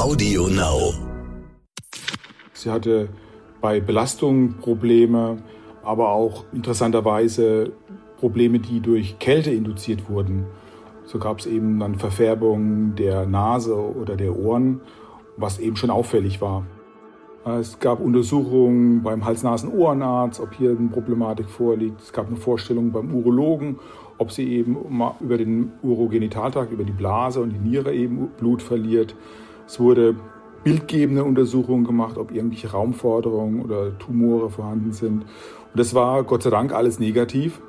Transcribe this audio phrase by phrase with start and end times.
[0.00, 0.94] Audio Now.
[2.54, 3.10] Sie hatte
[3.60, 5.36] bei Belastung Probleme,
[5.82, 7.72] aber auch interessanterweise
[8.18, 10.46] Probleme, die durch Kälte induziert wurden.
[11.04, 14.80] So gab es eben dann Verfärbungen der Nase oder der Ohren,
[15.36, 16.64] was eben schon auffällig war.
[17.44, 22.00] Es gab Untersuchungen beim Hals-Nasen-Ohrenarzt, ob hier eine Problematik vorliegt.
[22.00, 23.78] Es gab eine Vorstellung beim Urologen,
[24.16, 24.78] ob sie eben
[25.20, 29.14] über den Urogenitaltrakt, über die Blase und die Niere eben Blut verliert.
[29.70, 30.16] Es wurde
[30.64, 35.22] bildgebende Untersuchungen gemacht, ob irgendwelche Raumforderungen oder Tumore vorhanden sind.
[35.22, 37.60] Und das war Gott sei Dank alles negativ.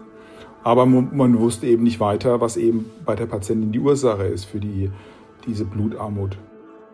[0.63, 4.59] Aber man, wusste eben nicht weiter, was eben bei der Patientin die Ursache ist für
[4.59, 4.89] die,
[5.45, 6.39] diese Blutarmut.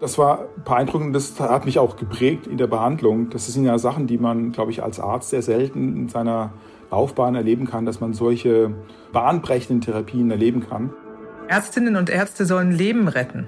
[0.01, 3.29] Das war beeindruckend, das hat mich auch geprägt in der Behandlung.
[3.29, 6.51] Das sind ja Sachen, die man, glaube ich, als Arzt sehr selten in seiner
[6.91, 8.73] Laufbahn erleben kann, dass man solche
[9.13, 10.91] bahnbrechenden Therapien erleben kann.
[11.47, 13.47] Ärztinnen und Ärzte sollen Leben retten.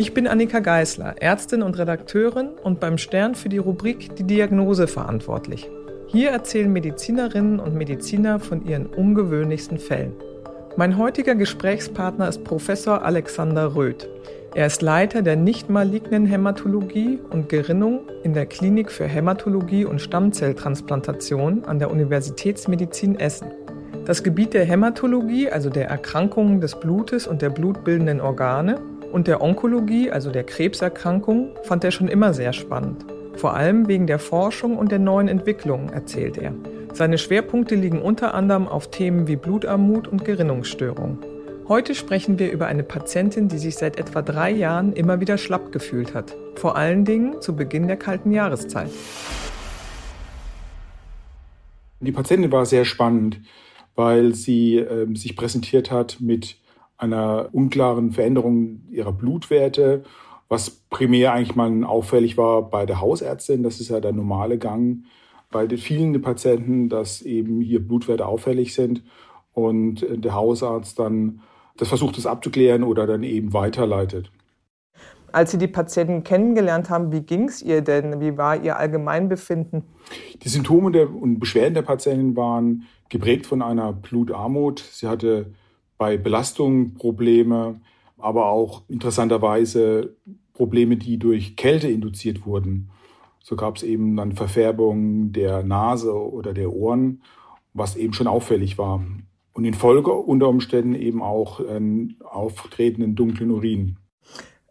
[0.00, 4.86] Ich bin Annika Geisler, Ärztin und Redakteurin und beim Stern für die Rubrik Die Diagnose
[4.86, 5.68] verantwortlich.
[6.06, 10.14] Hier erzählen Medizinerinnen und Mediziner von ihren ungewöhnlichsten Fällen.
[10.78, 14.08] Mein heutiger Gesprächspartner ist Professor Alexander Röth.
[14.54, 20.00] Er ist Leiter der nicht malignen Hämatologie und Gerinnung in der Klinik für Hämatologie und
[20.00, 23.48] Stammzelltransplantation an der Universitätsmedizin Essen.
[24.06, 28.80] Das Gebiet der Hämatologie, also der Erkrankungen des Blutes und der blutbildenden Organe,
[29.12, 33.04] und der Onkologie, also der Krebserkrankung, fand er schon immer sehr spannend.
[33.34, 36.52] Vor allem wegen der Forschung und der neuen Entwicklungen, erzählt er.
[36.92, 41.18] Seine Schwerpunkte liegen unter anderem auf Themen wie Blutarmut und Gerinnungsstörung.
[41.68, 45.70] Heute sprechen wir über eine Patientin, die sich seit etwa drei Jahren immer wieder schlapp
[45.70, 46.34] gefühlt hat.
[46.56, 48.90] Vor allen Dingen zu Beginn der kalten Jahreszeit.
[52.00, 53.40] Die Patientin war sehr spannend,
[53.94, 56.56] weil sie äh, sich präsentiert hat mit
[57.00, 60.04] einer unklaren Veränderung ihrer Blutwerte
[60.50, 65.04] was primär eigentlich mal auffällig war bei der Hausärztin, das ist ja der normale Gang
[65.50, 69.02] bei den vielen Patienten, dass eben hier Blutwerte auffällig sind
[69.52, 71.40] und der Hausarzt dann
[71.76, 74.30] das versucht, das abzuklären oder dann eben weiterleitet.
[75.32, 78.20] Als Sie die Patienten kennengelernt haben, wie ging es ihr denn?
[78.20, 79.84] Wie war Ihr Allgemeinbefinden?
[80.42, 84.80] Die Symptome der, und Beschwerden der Patientin waren geprägt von einer Blutarmut.
[84.80, 85.52] Sie hatte
[86.00, 87.78] bei Belastung Probleme,
[88.16, 90.16] aber auch interessanterweise
[90.54, 92.88] Probleme, die durch Kälte induziert wurden.
[93.40, 97.22] So gab es eben dann Verfärbungen der Nase oder der Ohren,
[97.74, 99.04] was eben schon auffällig war.
[99.52, 103.98] Und in Folge unter Umständen eben auch einen auftretenden dunklen Urin.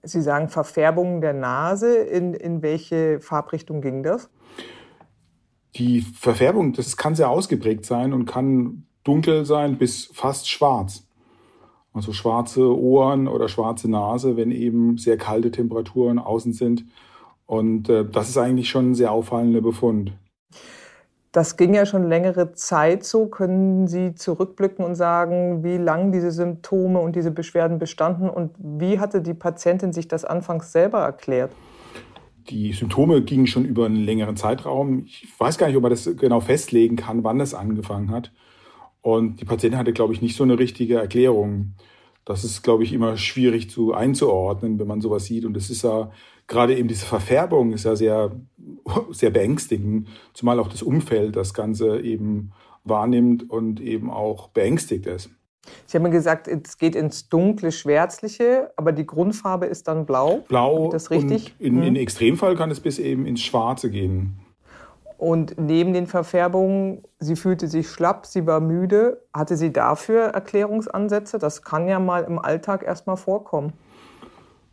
[0.01, 1.96] Sie sagen Verfärbungen der Nase.
[1.96, 4.31] In, in welche Farbrichtung ging das?
[5.75, 11.06] Die Verfärbung, das kann sehr ausgeprägt sein und kann dunkel sein bis fast schwarz.
[11.94, 16.86] Also schwarze Ohren oder schwarze Nase, wenn eben sehr kalte Temperaturen außen sind.
[17.46, 20.14] Und äh, das ist eigentlich schon ein sehr auffallender Befund.
[21.32, 23.28] Das ging ja schon längere Zeit so.
[23.28, 29.00] Können Sie zurückblicken und sagen, wie lang diese Symptome und diese Beschwerden bestanden und wie
[29.00, 31.52] hatte die Patientin sich das anfangs selber erklärt?
[32.50, 35.04] Die Symptome gingen schon über einen längeren Zeitraum.
[35.06, 38.32] Ich weiß gar nicht, ob man das genau festlegen kann, wann das angefangen hat.
[39.02, 41.74] Und die Patientin hatte, glaube ich, nicht so eine richtige Erklärung.
[42.26, 45.46] Das ist, glaube ich, immer schwierig zu einzuordnen, wenn man sowas sieht.
[45.46, 46.12] Und es ist ja
[46.50, 48.32] gerade eben diese Verfärbung ist ja sehr,
[49.12, 52.52] sehr beängstigend, zumal auch das Umfeld das Ganze eben
[52.84, 55.29] wahrnimmt und eben auch beängstigt ist.
[55.85, 60.44] Sie haben gesagt, es geht ins dunkle, schwärzliche, aber die Grundfarbe ist dann blau.
[60.47, 60.90] Blau.
[60.90, 61.53] Das richtig?
[61.59, 61.84] Und in, hm.
[61.84, 64.40] in Extremfall kann es bis eben ins Schwarze gehen.
[65.20, 69.22] Und neben den Verfärbungen, sie fühlte sich schlapp, sie war müde.
[69.34, 71.40] Hatte sie dafür Erklärungsansätze?
[71.40, 73.74] Das kann ja mal im Alltag erstmal vorkommen.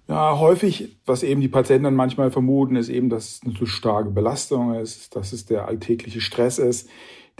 [0.07, 3.67] Ja, häufig, was eben die Patienten dann manchmal vermuten, ist eben, dass es eine zu
[3.67, 6.89] starke Belastung ist, dass es der alltägliche Stress ist,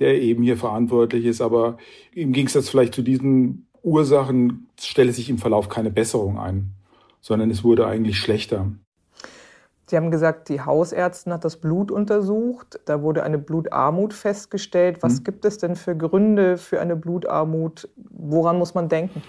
[0.01, 1.41] der eben hier verantwortlich ist.
[1.41, 1.79] Aber
[2.13, 6.73] im Gegensatz vielleicht zu diesen Ursachen stelle sich im Verlauf keine Besserung ein,
[7.21, 8.73] sondern es wurde eigentlich schlechter.
[9.89, 12.81] Sie haben gesagt, die Hausärztin hat das Blut untersucht.
[12.87, 15.03] Da wurde eine Blutarmut festgestellt.
[15.03, 15.25] Was mhm.
[15.25, 17.89] gibt es denn für Gründe für eine Blutarmut?
[17.97, 19.23] woran muss man denken?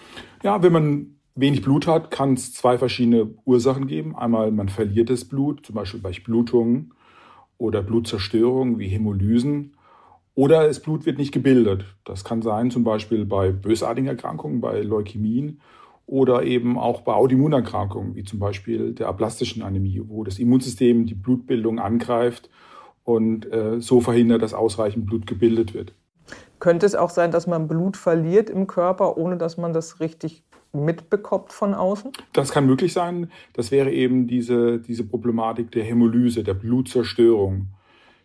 [0.43, 4.15] Ja, wenn man wenig Blut hat, kann es zwei verschiedene Ursachen geben.
[4.15, 6.93] Einmal, man verliert das Blut, zum Beispiel bei Blutungen
[7.57, 9.75] oder Blutzerstörung wie Hämolysen.
[10.33, 11.85] Oder das Blut wird nicht gebildet.
[12.03, 15.61] Das kann sein zum Beispiel bei bösartigen Erkrankungen, bei Leukämien
[16.07, 21.13] oder eben auch bei Autoimmunerkrankungen, wie zum Beispiel der ablastischen Anämie, wo das Immunsystem die
[21.13, 22.49] Blutbildung angreift
[23.03, 25.93] und äh, so verhindert, dass ausreichend Blut gebildet wird.
[26.59, 30.43] Könnte es auch sein, dass man Blut verliert im Körper, ohne dass man das richtig
[30.71, 32.11] mitbekommt von außen?
[32.33, 33.29] Das kann möglich sein.
[33.53, 37.67] Das wäre eben diese, diese Problematik der Hämolyse, der Blutzerstörung.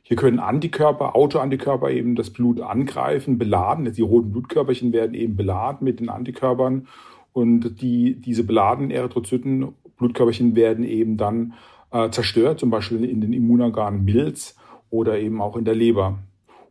[0.03, 3.93] Hier können Antikörper, Autoantikörper eben das Blut angreifen, beladen.
[3.93, 6.87] Die roten Blutkörperchen werden eben beladen mit den Antikörpern
[7.33, 11.55] und die, diese beladenen Erythrozyten, Blutkörperchen werden eben dann
[11.91, 14.57] äh, zerstört, zum Beispiel in den Immunorganen Milz
[14.91, 16.19] oder eben auch in der Leber.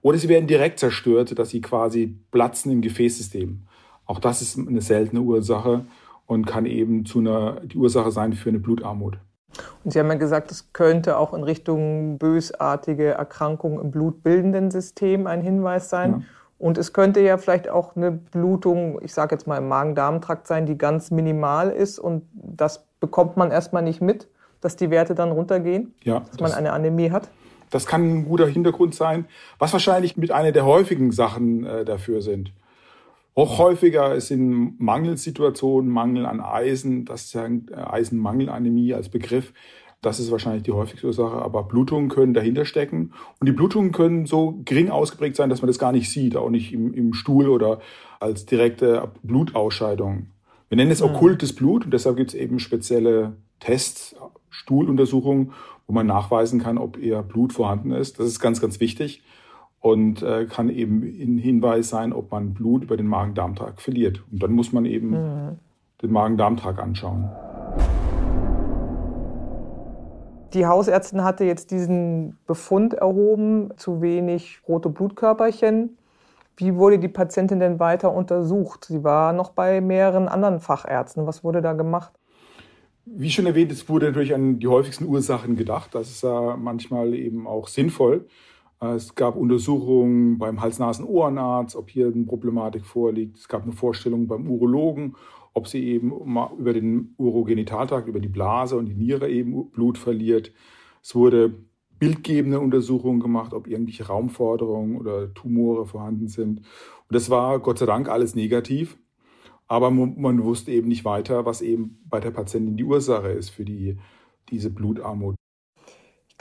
[0.02, 3.62] Oder sie werden direkt zerstört, dass sie quasi platzen im Gefäßsystem.
[4.06, 5.86] Auch das ist eine seltene Ursache
[6.26, 9.18] und kann eben zu einer, die Ursache sein für eine Blutarmut.
[9.84, 15.28] Und Sie haben ja gesagt, es könnte auch in Richtung bösartige Erkrankungen im blutbildenden System
[15.28, 16.12] ein Hinweis sein.
[16.12, 16.26] Ja.
[16.62, 20.68] Und es könnte ja vielleicht auch eine Blutung, ich sage jetzt mal im Magen-Darm-Trakt sein,
[20.68, 24.28] die ganz minimal ist und das bekommt man erstmal nicht mit,
[24.62, 27.30] dass die Werte dann runtergehen, ja, dass das, man eine Anämie hat.
[27.72, 29.26] Das kann ein guter Hintergrund sein,
[29.58, 32.54] was wahrscheinlich mit einer der häufigen Sachen äh, dafür sind.
[33.34, 39.52] Auch häufiger ist in Mangelsituationen Mangel an Eisen, das ist ja äh, Eisenmangelanämie als Begriff,
[40.02, 43.14] das ist wahrscheinlich die häufigste Ursache, aber Blutungen können dahinter stecken.
[43.40, 46.50] Und die Blutungen können so gering ausgeprägt sein, dass man das gar nicht sieht, auch
[46.50, 47.80] nicht im, im Stuhl oder
[48.20, 50.28] als direkte Blutausscheidung.
[50.70, 51.10] Wir nennen es mhm.
[51.10, 54.16] okkultes Blut und deshalb gibt es eben spezielle Tests,
[54.50, 55.52] Stuhluntersuchungen,
[55.86, 58.20] wo man nachweisen kann, ob eher Blut vorhanden ist.
[58.20, 59.22] Das ist ganz, ganz wichtig
[59.82, 64.24] und äh, kann eben ein Hinweis sein, ob man Blut über den Magen-Darm-Trakt verliert.
[64.32, 65.60] Und dann muss man eben mhm.
[66.02, 67.30] den Magen-Darm-Trakt anschauen.
[70.54, 75.98] Die Hausärztin hatte jetzt diesen Befund erhoben, zu wenig rote Blutkörperchen.
[76.58, 78.86] Wie wurde die Patientin denn weiter untersucht?
[78.86, 81.26] Sie war noch bei mehreren anderen Fachärzten.
[81.26, 82.12] Was wurde da gemacht?
[83.06, 85.96] Wie schon erwähnt, es wurde natürlich an die häufigsten Ursachen gedacht.
[85.96, 88.28] Das ist ja manchmal eben auch sinnvoll.
[88.84, 93.38] Es gab Untersuchungen beim Hals-Nasen-Ohrenarzt, ob hier eine Problematik vorliegt.
[93.38, 95.16] Es gab eine Vorstellung beim Urologen
[95.54, 96.12] ob sie eben
[96.58, 100.54] über den Urogenitaltrakt, über die Blase und die Niere eben Blut verliert.
[101.02, 101.54] Es wurde
[102.00, 106.60] bildgebende Untersuchungen gemacht, ob irgendwelche Raumforderungen oder Tumore vorhanden sind.
[106.60, 108.98] Und das war Gott sei Dank alles negativ.
[109.68, 113.64] Aber man, wusste eben nicht weiter, was eben bei der Patientin die Ursache ist für
[113.64, 113.98] die,
[114.50, 115.36] diese Blutarmut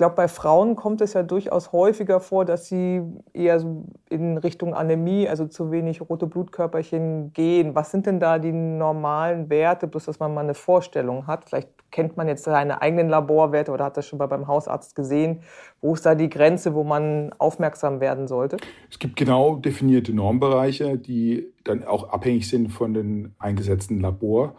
[0.00, 3.02] glaube, bei Frauen kommt es ja durchaus häufiger vor, dass sie
[3.34, 3.62] eher
[4.08, 7.74] in Richtung Anämie, also zu wenig rote Blutkörperchen gehen.
[7.74, 11.44] Was sind denn da die normalen Werte, bloß dass man mal eine Vorstellung hat?
[11.44, 15.42] Vielleicht kennt man jetzt seine eigenen Laborwerte oder hat das schon mal beim Hausarzt gesehen.
[15.82, 18.56] Wo ist da die Grenze, wo man aufmerksam werden sollte?
[18.90, 24.54] Es gibt genau definierte Normbereiche, die dann auch abhängig sind von den eingesetzten Labor.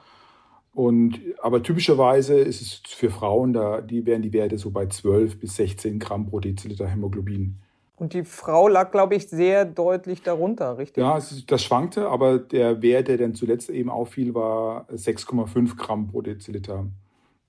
[0.73, 5.39] Und, aber typischerweise ist es für Frauen, da die wären die Werte so bei 12
[5.39, 7.57] bis 16 Gramm pro Deziliter Hämoglobin.
[7.97, 11.03] Und die Frau lag, glaube ich, sehr deutlich darunter, richtig?
[11.03, 16.21] Ja, das schwankte, aber der Wert, der dann zuletzt eben auffiel, war 6,5 Gramm pro
[16.21, 16.87] Deziliter.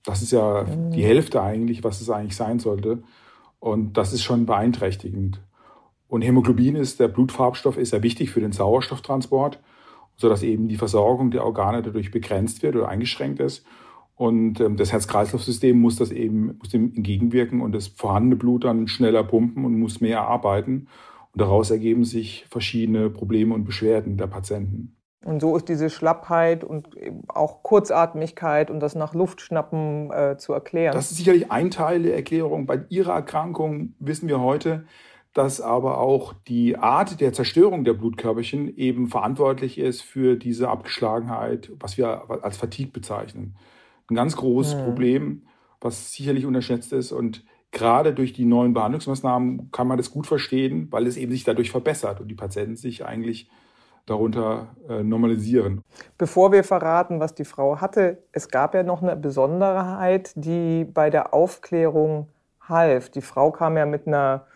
[0.05, 0.91] Das ist ja mhm.
[0.91, 3.03] die Hälfte eigentlich, was es eigentlich sein sollte.
[3.61, 5.41] Und das ist schon beeinträchtigend.
[6.09, 9.59] Und Hämoglobin ist, der Blutfarbstoff ist ja wichtig für den Sauerstofftransport
[10.23, 13.67] sodass eben die Versorgung der Organe dadurch begrenzt wird oder eingeschränkt ist.
[14.15, 18.87] Und ähm, das Herz-Kreislauf-System muss das eben muss dem entgegenwirken und das vorhandene Blut dann
[18.87, 20.87] schneller pumpen und muss mehr arbeiten.
[21.33, 24.97] Und daraus ergeben sich verschiedene Probleme und Beschwerden der Patienten.
[25.25, 26.89] Und so ist diese Schlappheit und
[27.29, 30.95] auch Kurzatmigkeit und das nach Luft schnappen äh, zu erklären.
[30.95, 32.67] Das ist sicherlich ein Teil der Erklärung.
[32.67, 34.85] Bei Ihrer Erkrankung wissen wir heute,
[35.33, 41.71] dass aber auch die Art der Zerstörung der Blutkörperchen eben verantwortlich ist für diese Abgeschlagenheit,
[41.79, 43.57] was wir als Fatigue bezeichnen.
[44.09, 44.85] Ein ganz großes mhm.
[44.85, 45.43] Problem,
[45.81, 50.89] was sicherlich unterschätzt ist und gerade durch die neuen Behandlungsmaßnahmen kann man das gut verstehen,
[50.91, 53.51] weil es eben sich dadurch verbessert und die Patienten sich eigentlich
[54.05, 55.83] darunter äh, normalisieren.
[56.19, 61.09] Bevor wir verraten, was die Frau hatte, es gab ja noch eine Besonderheit, die bei
[61.09, 62.29] der Aufklärung
[62.61, 63.11] half.
[63.11, 64.47] Die Frau kam ja mit einer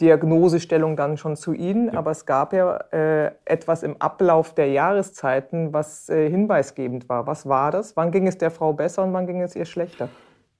[0.00, 1.98] Diagnosestellung dann schon zu Ihnen, ja.
[1.98, 7.26] aber es gab ja äh, etwas im Ablauf der Jahreszeiten, was äh, hinweisgebend war.
[7.26, 7.96] Was war das?
[7.96, 10.08] Wann ging es der Frau besser und wann ging es ihr schlechter?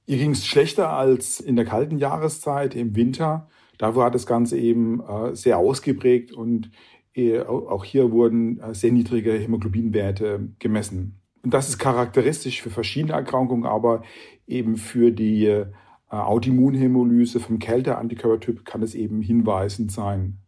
[0.07, 3.49] Ihr ging es schlechter als in der kalten Jahreszeit, im Winter.
[3.78, 6.71] Da war das Ganze eben äh, sehr ausgeprägt und
[7.19, 11.19] Äh, auch hier wurden äh, sehr niedrige Hämoglobinwerte gemessen.
[11.43, 14.02] Und das ist charakteristisch für verschiedene Erkrankungen, aber
[14.47, 15.66] eben für die äh,
[16.09, 20.39] Autoimmunhämolyse vom Kälteantikörpertyp kann es eben hinweisend sein.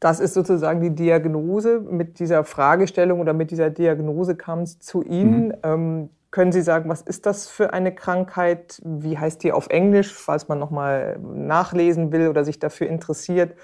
[0.00, 1.80] Das ist sozusagen die Diagnose.
[1.80, 5.48] Mit dieser Fragestellung oder mit dieser Diagnose kam es zu Ihnen.
[5.48, 5.54] Mhm.
[5.62, 8.82] Ähm, können Sie sagen, was ist das für eine Krankheit?
[8.84, 13.54] Wie heißt die auf Englisch, falls man nochmal nachlesen will oder sich dafür interessiert?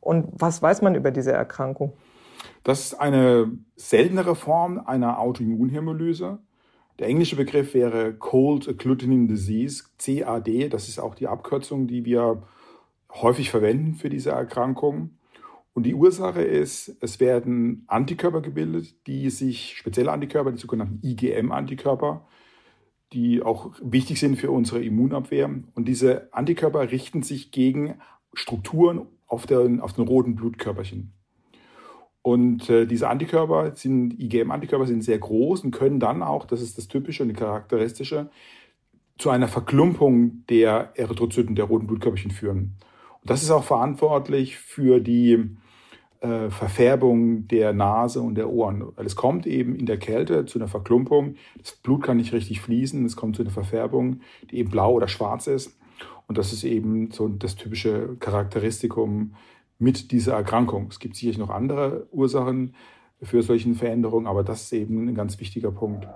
[0.00, 1.92] Und was weiß man über diese Erkrankung?
[2.64, 6.38] Das ist eine seltenere Form einer Autoimmunhämolyse.
[6.98, 10.68] Der englische Begriff wäre Cold Agglutinin Disease, CAD.
[10.72, 12.44] Das ist auch die Abkürzung, die wir
[13.12, 15.10] häufig verwenden für diese Erkrankung.
[15.72, 22.28] Und die Ursache ist, es werden Antikörper gebildet, die sich, spezielle Antikörper, die sogenannten IgM-Antikörper,
[23.12, 25.50] die auch wichtig sind für unsere Immunabwehr.
[25.74, 27.94] Und diese Antikörper richten sich gegen
[28.34, 31.12] Strukturen auf den, auf den roten Blutkörperchen.
[32.24, 36.78] Und äh, diese Antikörper sind, IgM-Antikörper sind sehr groß und können dann auch, das ist
[36.78, 38.30] das Typische und Charakteristische,
[39.18, 42.76] zu einer Verklumpung der Erythrozyten, der roten Blutkörperchen führen.
[43.20, 45.50] Und das ist auch verantwortlich für die
[46.20, 48.86] äh, Verfärbung der Nase und der Ohren.
[48.96, 51.34] Weil es kommt eben in der Kälte zu einer Verklumpung.
[51.58, 53.04] Das Blut kann nicht richtig fließen.
[53.04, 55.78] Es kommt zu einer Verfärbung, die eben blau oder schwarz ist.
[56.26, 59.34] Und das ist eben so das typische Charakteristikum
[59.84, 60.88] mit dieser Erkrankung.
[60.90, 62.74] Es gibt sicherlich noch andere Ursachen
[63.22, 66.08] für solche Veränderungen, aber das ist eben ein ganz wichtiger Punkt.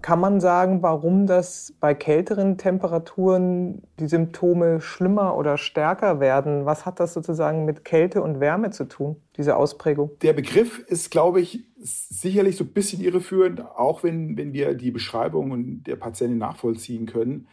[0.00, 6.66] Kann man sagen, warum das bei kälteren Temperaturen die Symptome schlimmer oder stärker werden?
[6.66, 10.10] Was hat das sozusagen mit Kälte und Wärme zu tun, diese Ausprägung?
[10.22, 14.90] Der Begriff ist, glaube ich, sicherlich so ein bisschen irreführend, auch wenn, wenn wir die
[14.90, 17.46] Beschreibungen der Patientin nachvollziehen können.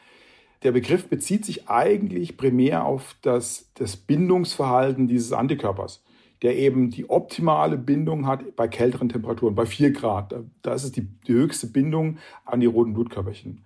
[0.63, 6.03] Der Begriff bezieht sich eigentlich primär auf das, das Bindungsverhalten dieses Antikörpers
[6.41, 10.33] der eben die optimale Bindung hat bei kälteren Temperaturen, bei 4 Grad.
[10.61, 13.65] Da ist es die, die höchste Bindung an die roten Blutkörperchen.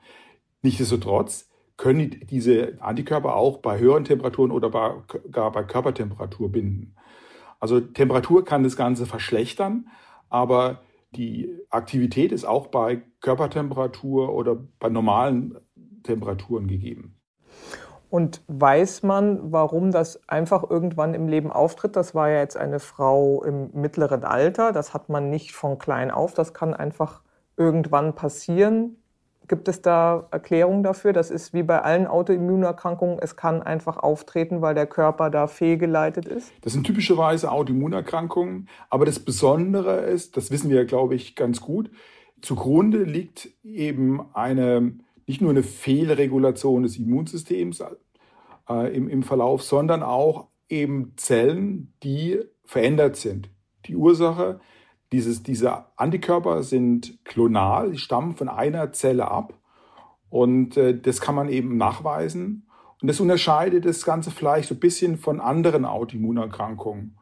[0.61, 4.93] Nichtsdestotrotz können diese Antikörper auch bei höheren Temperaturen oder bei,
[5.31, 6.95] gar bei Körpertemperatur binden.
[7.59, 9.87] Also Temperatur kann das Ganze verschlechtern,
[10.29, 10.81] aber
[11.15, 15.57] die Aktivität ist auch bei Körpertemperatur oder bei normalen
[16.03, 17.15] Temperaturen gegeben.
[18.09, 21.95] Und weiß man, warum das einfach irgendwann im Leben auftritt?
[21.95, 24.71] Das war ja jetzt eine Frau im mittleren Alter.
[24.71, 26.35] Das hat man nicht von klein auf.
[26.35, 27.23] Das kann einfach
[27.57, 28.97] irgendwann passieren.
[29.47, 31.11] Gibt es da Erklärungen dafür?
[31.11, 33.17] Das ist wie bei allen Autoimmunerkrankungen.
[33.19, 36.51] Es kann einfach auftreten, weil der Körper da fehlgeleitet ist.
[36.61, 38.69] Das sind typischerweise Autoimmunerkrankungen.
[38.91, 41.89] Aber das Besondere ist, das wissen wir, glaube ich, ganz gut,
[42.41, 44.93] zugrunde liegt eben eine
[45.27, 47.83] nicht nur eine Fehlregulation des Immunsystems,
[48.69, 53.49] äh, im, im Verlauf, sondern auch eben Zellen, die verändert sind.
[53.85, 54.59] Die Ursache,
[55.11, 59.59] dieses, diese Antikörper sind klonal, die stammen von einer Zelle ab
[60.29, 62.67] und äh, das kann man eben nachweisen.
[63.01, 67.17] Und das unterscheidet das Ganze vielleicht so ein bisschen von anderen Autoimmunerkrankungen,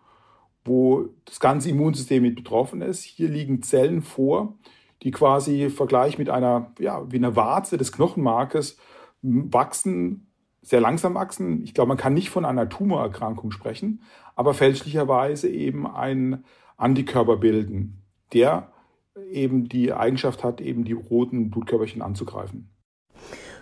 [0.63, 3.03] wo das ganze Immunsystem mit betroffen ist.
[3.03, 4.59] Hier liegen Zellen vor,
[5.03, 8.77] die quasi im Vergleich mit einer, ja, wie einer Warze des Knochenmarkes
[9.21, 10.31] wachsen
[10.61, 11.63] sehr langsam wachsen.
[11.63, 14.03] Ich glaube, man kann nicht von einer Tumorerkrankung sprechen,
[14.35, 16.45] aber fälschlicherweise eben einen
[16.77, 18.03] Antikörper bilden,
[18.33, 18.71] der
[19.29, 22.69] eben die Eigenschaft hat, eben die roten Blutkörperchen anzugreifen.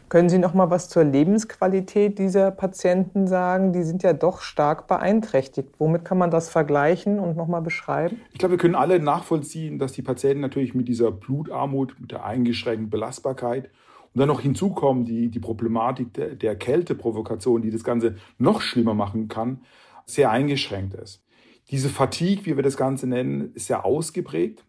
[0.09, 3.73] Können Sie noch mal was zur Lebensqualität dieser Patienten sagen?
[3.73, 5.69] Die sind ja doch stark beeinträchtigt.
[5.77, 8.19] Womit kann man das vergleichen und noch mal beschreiben?
[8.31, 12.25] Ich glaube, wir können alle nachvollziehen, dass die Patienten natürlich mit dieser Blutarmut, mit der
[12.25, 13.69] eingeschränkten Belastbarkeit
[14.15, 18.95] und dann noch hinzukommen die, die Problematik der, der Kälteprovokation, die das Ganze noch schlimmer
[18.95, 19.61] machen kann,
[20.07, 21.23] sehr eingeschränkt ist.
[21.69, 24.65] Diese Fatigue, wie wir das Ganze nennen, ist sehr ausgeprägt.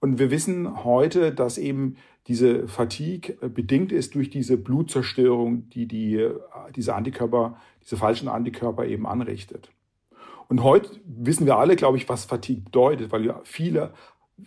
[0.00, 1.96] Und wir wissen heute, dass eben
[2.28, 6.28] diese Fatigue bedingt ist durch diese Blutzerstörung, die, die
[6.74, 9.70] diese Antikörper, diese falschen Antikörper eben anrichtet.
[10.48, 13.92] Und heute wissen wir alle, glaube ich, was Fatigue bedeutet, weil viele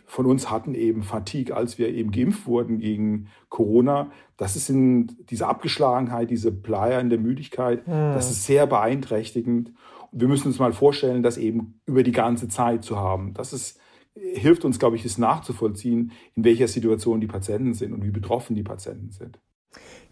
[0.05, 4.11] von uns hatten eben Fatigue, als wir eben geimpft wurden gegen Corona.
[4.37, 8.13] Das ist in diese Abgeschlagenheit, diese bleiernde Müdigkeit, mhm.
[8.13, 9.73] das ist sehr beeinträchtigend.
[10.11, 13.33] Und wir müssen uns mal vorstellen, das eben über die ganze Zeit zu haben.
[13.33, 13.79] Das ist,
[14.33, 18.55] hilft uns, glaube ich, das nachzuvollziehen, in welcher Situation die Patienten sind und wie betroffen
[18.55, 19.39] die Patienten sind.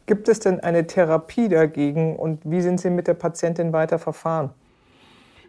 [0.05, 4.51] Gibt es denn eine Therapie dagegen und wie sind Sie mit der Patientin weiter verfahren?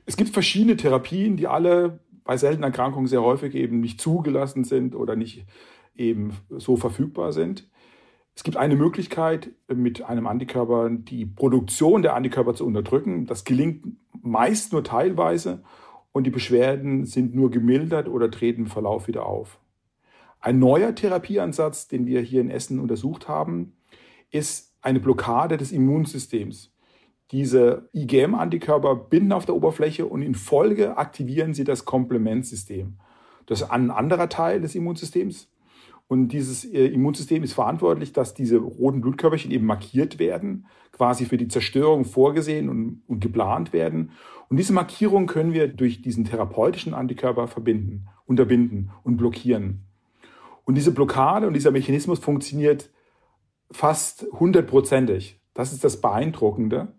[0.04, 4.94] Es gibt verschiedene Therapien, die alle bei seltenen Erkrankungen sehr häufig eben nicht zugelassen sind
[4.94, 5.46] oder nicht
[5.94, 7.68] eben so verfügbar sind.
[8.34, 13.26] Es gibt eine Möglichkeit, mit einem Antikörper die Produktion der Antikörper zu unterdrücken.
[13.26, 13.84] Das gelingt
[14.22, 15.62] meist nur teilweise
[16.12, 19.58] und die Beschwerden sind nur gemildert oder treten im Verlauf wieder auf.
[20.40, 23.72] Ein neuer Therapieansatz, den wir hier in Essen untersucht haben,
[24.30, 26.72] ist eine Blockade des Immunsystems.
[27.30, 32.98] Diese IgM-Antikörper binden auf der Oberfläche und in Folge aktivieren sie das Komplementsystem.
[33.46, 35.50] Das ist ein anderer Teil des Immunsystems.
[36.08, 41.36] Und dieses äh, Immunsystem ist verantwortlich, dass diese roten Blutkörperchen eben markiert werden, quasi für
[41.36, 44.12] die Zerstörung vorgesehen und, und geplant werden.
[44.48, 49.84] Und diese Markierung können wir durch diesen therapeutischen Antikörper verbinden, unterbinden und blockieren.
[50.64, 52.90] Und diese Blockade und dieser Mechanismus funktioniert
[53.70, 55.40] fast hundertprozentig.
[55.52, 56.94] Das ist das Beeindruckende.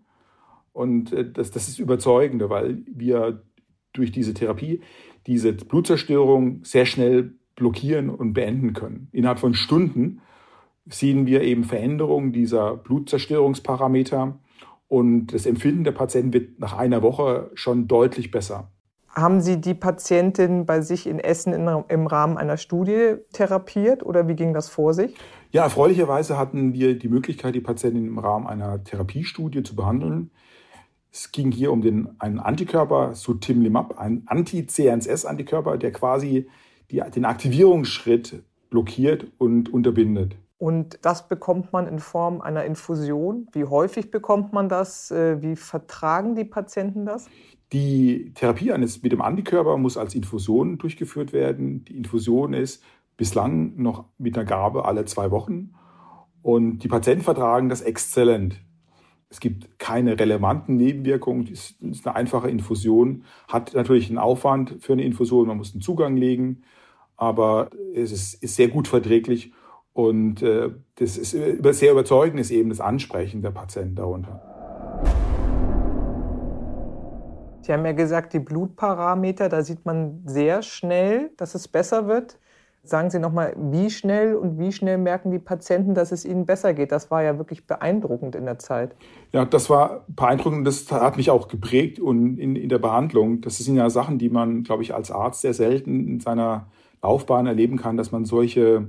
[0.72, 3.42] Und äh, das, das ist überzeugende, weil wir
[3.92, 4.82] durch diese Therapie
[5.26, 9.08] diese Blutzerstörung sehr schnell blockieren und beenden können.
[9.12, 10.22] Innerhalb von Stunden
[10.88, 14.38] sehen wir eben Veränderungen dieser Blutzerstörungsparameter
[14.88, 18.72] und das Empfinden der Patienten wird nach einer Woche schon deutlich besser.
[19.10, 24.36] Haben Sie die Patientin bei sich in Essen im Rahmen einer Studie therapiert oder wie
[24.36, 25.14] ging das vor sich?
[25.52, 30.30] Ja, erfreulicherweise hatten wir die Möglichkeit, die Patientin im Rahmen einer Therapiestudie zu behandeln.
[31.12, 36.48] Es ging hier um den, einen Antikörper, Sutimlimab, einen Anti-CNS-Antikörper, der quasi
[36.90, 40.36] die, den Aktivierungsschritt blockiert und unterbindet.
[40.58, 43.48] Und das bekommt man in Form einer Infusion.
[43.52, 45.10] Wie häufig bekommt man das?
[45.10, 47.28] Äh, wie vertragen die Patienten das?
[47.72, 51.84] Die Therapie eines mit dem Antikörper muss als Infusion durchgeführt werden.
[51.86, 52.82] Die Infusion ist
[53.16, 55.72] bislang noch mit einer Gabe alle zwei Wochen.
[56.42, 58.60] Und die Patienten vertragen das exzellent.
[59.30, 61.48] Es gibt keine relevanten Nebenwirkungen.
[61.50, 65.46] Es ist eine einfache Infusion, hat natürlich einen Aufwand für eine Infusion.
[65.46, 66.62] Man muss einen Zugang legen,
[67.20, 69.52] aber es ist, ist sehr gut verträglich.
[69.92, 74.40] Und äh, das ist sehr überzeugend ist eben das Ansprechen der Patienten darunter.
[77.60, 82.38] Sie haben ja gesagt, die Blutparameter, da sieht man sehr schnell, dass es besser wird.
[82.82, 86.72] Sagen Sie nochmal, wie schnell und wie schnell merken die Patienten, dass es ihnen besser
[86.72, 86.90] geht?
[86.90, 88.96] Das war ja wirklich beeindruckend in der Zeit.
[89.32, 90.66] Ja, das war beeindruckend.
[90.66, 93.42] Das hat mich auch geprägt und in, in der Behandlung.
[93.42, 96.68] Das sind ja Sachen, die man, glaube ich, als Arzt sehr selten in seiner
[97.02, 98.88] Laufbahn erleben kann, dass man solche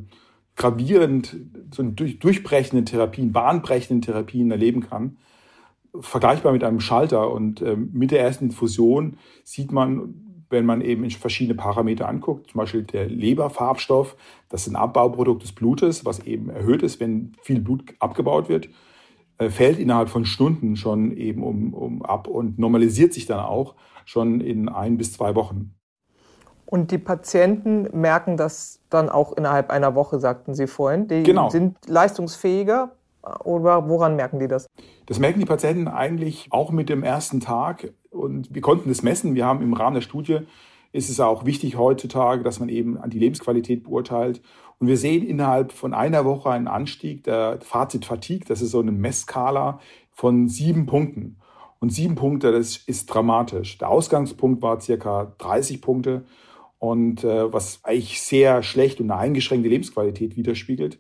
[0.56, 1.38] gravierend,
[1.74, 5.18] so durch, durchbrechenden Therapien, bahnbrechenden Therapien erleben kann.
[6.00, 7.32] Vergleichbar mit einem Schalter.
[7.32, 12.60] Und äh, mit der ersten Infusion sieht man, wenn man eben verschiedene Parameter anguckt, zum
[12.60, 14.18] Beispiel der Leberfarbstoff,
[14.50, 18.70] das ist ein Abbauprodukt des Blutes, was eben erhöht ist, wenn viel Blut abgebaut wird,
[19.38, 23.76] äh, fällt innerhalb von Stunden schon eben um, um ab und normalisiert sich dann auch
[24.06, 25.74] schon in ein bis zwei Wochen.
[26.72, 31.10] Und die Patienten merken das dann auch innerhalb einer Woche, sagten Sie vorhin.
[31.10, 31.50] Die genau.
[31.50, 32.92] sind leistungsfähiger.
[33.44, 34.68] Oder woran merken die das?
[35.06, 37.92] Das merken die Patienten eigentlich auch mit dem ersten Tag.
[38.10, 39.36] Und wir konnten das messen.
[39.36, 40.40] Wir haben im Rahmen der Studie,
[40.94, 44.42] ist es auch wichtig heutzutage, dass man eben die Lebensqualität beurteilt.
[44.80, 48.48] Und wir sehen innerhalb von einer Woche einen Anstieg der Fazit Fatigue.
[48.48, 49.82] Das ist so eine Messskala
[50.14, 51.36] von sieben Punkten.
[51.80, 53.78] Und sieben Punkte, das ist dramatisch.
[53.78, 56.24] Der Ausgangspunkt war circa 30 Punkte
[56.82, 60.98] und äh, was eigentlich sehr schlecht und eine eingeschränkte Lebensqualität widerspiegelt.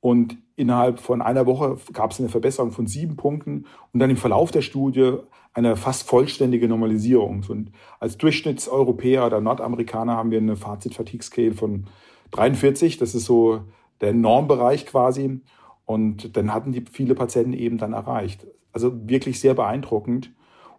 [0.00, 4.16] Und innerhalb von einer Woche gab es eine Verbesserung von sieben Punkten und dann im
[4.16, 5.18] Verlauf der Studie
[5.52, 7.44] eine fast vollständige Normalisierung.
[7.48, 11.84] Und als Durchschnittseuropäer oder Nordamerikaner haben wir eine Fazit-Fatigue-Scale von
[12.30, 12.96] 43.
[12.96, 13.60] Das ist so
[14.00, 15.42] der Normbereich quasi.
[15.84, 18.46] Und dann hatten die viele Patienten eben dann erreicht.
[18.72, 20.32] Also wirklich sehr beeindruckend.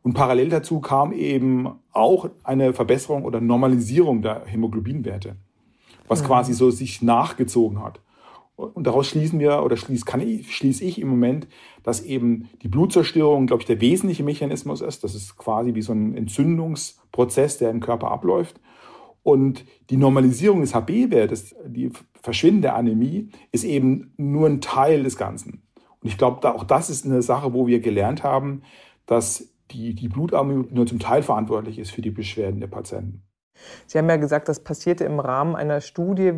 [0.06, 5.36] Und parallel dazu kam eben auch eine Verbesserung oder Normalisierung der Hämoglobinwerte,
[6.08, 6.28] was mhm.
[6.28, 8.02] quasi so sich nachgezogen hat.
[8.56, 11.48] Und daraus schließen wir, oder schließ, kann ich, schließe ich im Moment,
[11.82, 15.04] dass eben die Blutzerstörung, glaube ich, der wesentliche Mechanismus ist.
[15.04, 18.60] Das ist quasi wie so ein Entzündungsprozess, der im Körper abläuft.
[19.24, 21.90] Und die Normalisierung des HB-Wertes, die
[22.22, 25.64] Verschwinden der Anämie, ist eben nur ein Teil des Ganzen.
[26.00, 28.62] Und ich glaube, auch das ist eine Sache, wo wir gelernt haben,
[29.08, 33.24] dass die, die Blutarmut nur zum Teil verantwortlich ist für die Beschwerden der Patienten.
[33.88, 36.34] Sie haben ja gesagt, das passierte im Rahmen einer Studie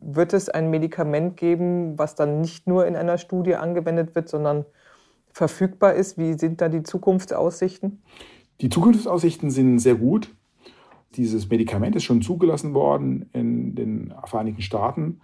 [0.00, 4.64] wird es ein Medikament geben, was dann nicht nur in einer Studie angewendet wird, sondern
[5.32, 6.18] verfügbar ist?
[6.18, 8.02] Wie sind da die Zukunftsaussichten?
[8.60, 10.34] Die Zukunftsaussichten sind sehr gut.
[11.16, 15.20] Dieses Medikament ist schon zugelassen worden in den Vereinigten Staaten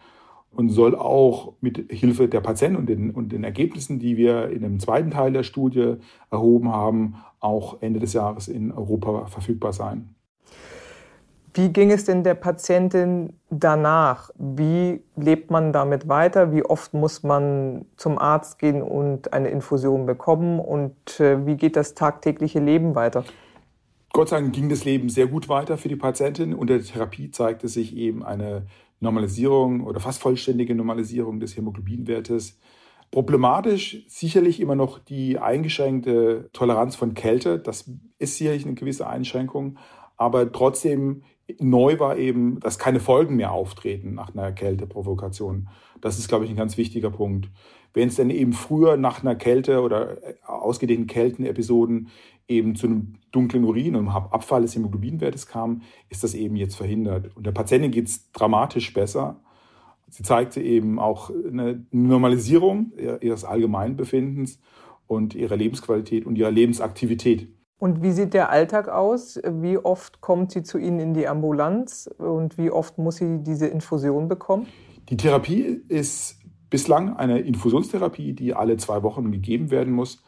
[0.50, 4.62] und soll auch mit Hilfe der Patienten und den, und den Ergebnissen, die wir in
[4.62, 5.96] dem zweiten Teil der Studie
[6.30, 10.14] erhoben haben, auch Ende des Jahres in Europa verfügbar sein.
[11.54, 14.30] Wie ging es denn der Patientin danach?
[14.36, 16.52] Wie lebt man damit weiter?
[16.52, 20.60] Wie oft muss man zum Arzt gehen und eine Infusion bekommen?
[20.60, 23.24] Und äh, wie geht das tagtägliche Leben weiter?
[24.12, 26.52] Gott sei Dank ging das Leben sehr gut weiter für die Patientin.
[26.52, 28.66] Unter der Therapie zeigte sich eben eine
[29.00, 32.58] Normalisierung oder fast vollständige Normalisierung des Hämoglobinwertes.
[33.10, 37.58] Problematisch sicherlich immer noch die eingeschränkte Toleranz von Kälte.
[37.58, 39.78] Das ist sicherlich eine gewisse Einschränkung.
[40.16, 41.22] Aber trotzdem
[41.60, 45.68] neu war eben, dass keine Folgen mehr auftreten nach einer Kälteprovokation.
[46.00, 47.50] Das ist, glaube ich, ein ganz wichtiger Punkt.
[47.94, 52.08] Wenn es denn eben früher nach einer Kälte oder äh, ausgedehnten Kältenepisoden
[52.48, 57.34] eben zu einem dunklen Urin und Abfall des Hämoglobinwertes kam, ist das eben jetzt verhindert.
[57.36, 59.40] Und der Patientin geht es dramatisch besser.
[60.08, 64.60] Sie zeigte eben auch eine Normalisierung ihres Allgemeinbefindens
[65.06, 67.48] und ihrer Lebensqualität und ihrer Lebensaktivität.
[67.78, 69.38] Und wie sieht der Alltag aus?
[69.44, 73.66] Wie oft kommt sie zu Ihnen in die Ambulanz und wie oft muss sie diese
[73.66, 74.66] Infusion bekommen?
[75.10, 76.38] Die Therapie ist
[76.70, 80.22] bislang eine Infusionstherapie, die alle zwei Wochen gegeben werden muss.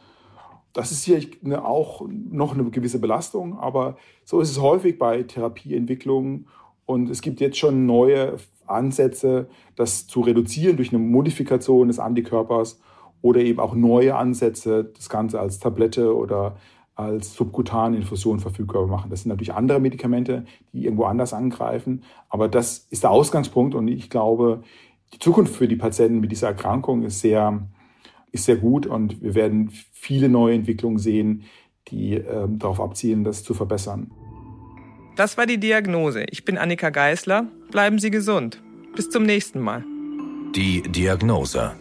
[0.73, 1.21] Das ist hier
[1.65, 6.47] auch noch eine gewisse Belastung, aber so ist es häufig bei Therapieentwicklungen.
[6.89, 12.81] Und es gibt jetzt schon neue Ansätze, das zu reduzieren durch eine Modifikation des Antikörpers
[13.21, 16.55] oder eben auch neue Ansätze, das Ganze als Tablette oder
[16.95, 19.11] als subkutane Infusion verfügbar machen.
[19.11, 23.87] Das sind natürlich andere Medikamente, die irgendwo anders angreifen, aber das ist der Ausgangspunkt und
[23.87, 24.63] ich glaube,
[25.13, 27.67] die Zukunft für die Patienten mit dieser Erkrankung ist sehr,
[28.31, 31.43] ist sehr gut und wir werden viele neue Entwicklungen sehen,
[31.89, 34.09] die äh, darauf abzielen, das zu verbessern.
[35.19, 36.23] Das war die Diagnose.
[36.31, 37.45] Ich bin Annika Geißler.
[37.71, 38.61] Bleiben Sie gesund.
[38.95, 39.83] Bis zum nächsten Mal.
[40.55, 41.73] Die Diagnose.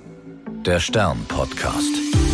[0.66, 2.27] Der Stern-Podcast.